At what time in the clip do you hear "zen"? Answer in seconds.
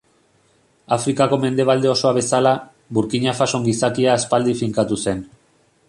5.07-5.25